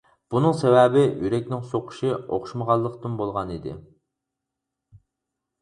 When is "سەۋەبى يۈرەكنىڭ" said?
0.61-1.61